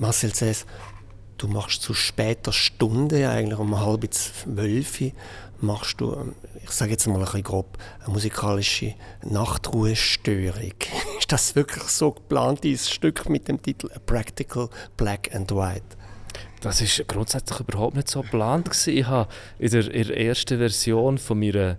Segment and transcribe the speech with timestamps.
[0.00, 0.64] Marcel Cess,
[1.38, 5.02] du machst zu später Stunde, eigentlich um halb zwölf,
[5.60, 10.72] machst du, ähm, ich sage jetzt mal ein bisschen grob, eine musikalische Nachtruhestörung.
[11.18, 15.96] Ist das wirklich so geplant, dieses Stück mit dem Titel A Practical Black and White?
[16.60, 18.68] Das ist grundsätzlich überhaupt nicht so geplant.
[18.86, 19.28] Ich habe
[19.58, 21.76] in der, in der ersten Version von, meiner,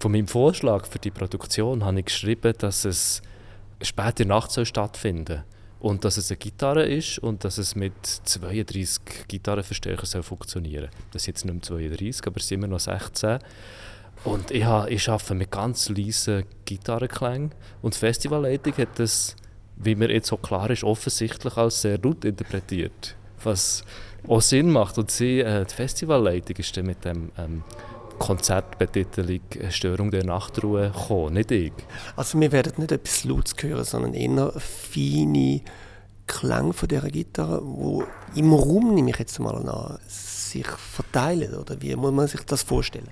[0.00, 3.22] von meinem Vorschlag für die Produktion habe ich geschrieben, dass es
[3.82, 5.44] später Nacht soll stattfinden
[5.84, 11.00] und dass es eine Gitarre ist und dass es mit 32 Gitarrenverstärkern soll funktionieren soll.
[11.12, 13.38] Das sind jetzt nicht mehr 32, aber es sind immer noch 16.
[14.24, 17.50] Und ich, habe, ich arbeite mit ganz leisen Gitarrenklängen
[17.82, 19.36] und die Festivalleitung hat das,
[19.76, 23.14] wie mir jetzt so klar ist, offensichtlich als sehr laut interpretiert.
[23.42, 23.84] Was
[24.26, 24.96] auch Sinn macht.
[24.96, 27.62] Und sie, äh, die Festivalleitung ist dann mit dem ähm,
[28.18, 31.72] Konzertbetitelung «Störung der Nachtruhe» gekommen, nicht ich.
[32.16, 35.62] Also wir werden nicht etwas Lautes hören, sondern eher feine
[36.26, 41.80] Klang von dieser Gitarre, wo im Raum, nehme ich jetzt mal an, sich verteilen, oder
[41.82, 43.10] wie muss man sich das vorstellen?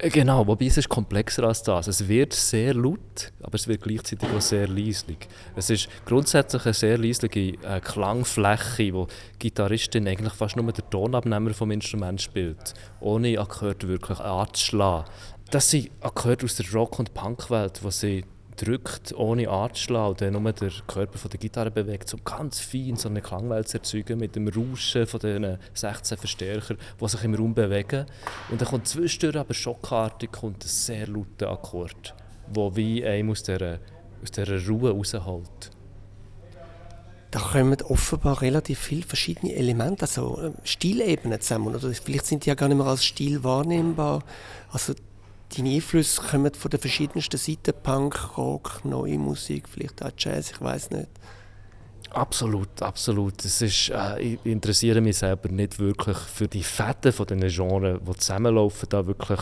[0.00, 1.88] Äh, genau, wobei es ist komplexer als das.
[1.88, 5.18] Es wird sehr laut, aber es wird gleichzeitig auch sehr leislich.
[5.56, 10.88] Es ist grundsätzlich eine sehr leisliche äh, Klangfläche, wo die Gitarristin eigentlich fast nur den
[10.88, 15.10] Tonabnehmer vom Instrument spielt, ohne Akkorde wirklich anzuschlagen.
[15.50, 18.24] Das sind Akkorde aus der Rock- und Punkwelt, wo sie
[18.60, 22.96] drückt, ohne anzuschlagen und dann nur der Körper von der Gitarre bewegt, um ganz fein
[22.96, 27.34] so eine Klangwelt zu erzeugen mit dem Rauschen von den 16 Verstärker, die sich im
[27.34, 28.06] Raum bewegen.
[28.50, 32.14] Und dann kommt zwischendurch aber schockartig kommt ein sehr lauter Akkord,
[32.54, 33.78] der wie einem aus dieser,
[34.22, 35.70] aus dieser Ruhe rausholt.
[37.30, 41.74] Da kommen offenbar relativ viele verschiedene Elemente, also ähm, Stilebenen zusammen.
[41.74, 44.22] Oder vielleicht sind die ja gar nicht mehr als Stil wahrnehmbar.
[44.70, 44.94] Also
[45.56, 50.60] Deine Einflüsse kommen von den verschiedensten Seiten, Punk, Rock, neue Musik, vielleicht auch Jazz, ich
[50.60, 51.08] weiß nicht.
[52.10, 53.44] Absolut, absolut.
[53.44, 58.00] Es ist, äh, ich interessiere mich selber nicht wirklich für die Fetten von den Genres,
[58.06, 59.40] die zusammenlaufen, da wirklich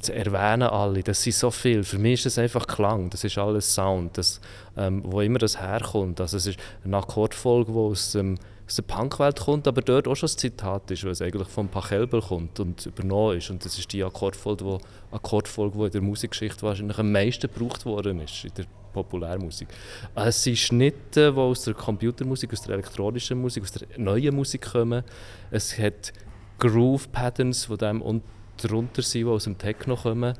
[0.00, 1.02] zu erwähnen alle.
[1.02, 1.84] Das sind so viel.
[1.84, 4.40] Für mich ist das einfach Klang, das ist alles Sound, das,
[4.76, 6.20] ähm, wo immer das herkommt.
[6.20, 10.14] Also es ist eine Akkordfolge, die aus dem aus der Punkwelt kommt, aber dort auch
[10.14, 13.50] schon ein Zitat ist, weil es eigentlich von Pachelbel kommt und übernommen ist.
[13.50, 17.84] Und das ist die Akkordfolge, die, Akkordfolge, die in der Musikgeschichte wahrscheinlich am meisten gebraucht
[17.84, 18.64] worden ist, in der
[18.94, 19.68] Populärmusik.
[20.14, 24.62] Es sind Schnitte, die aus der Computermusik, aus der elektronischen Musik, aus der neuen Musik
[24.72, 25.02] kommen.
[25.50, 26.12] Es hat
[26.58, 28.22] Groove-Patterns, die dem und
[28.62, 30.34] darunter sind, die aus dem Techno kommen.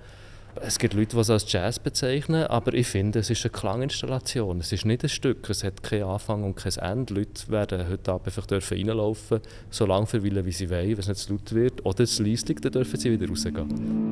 [0.56, 4.60] Es gibt Leute, die es als Jazz bezeichnen, aber ich finde, es ist eine Klanginstallation.
[4.60, 7.14] Es ist nicht ein Stück, es hat keinen Anfang und kein Ende.
[7.14, 9.40] Leute werden heute Abend einfach dürfen reinlaufen,
[9.70, 11.86] so lange verweilen, wie sie wollen, wenn es nicht zu laut wird.
[11.86, 14.11] Oder es leislich, dann dürfen sie wieder rausgehen.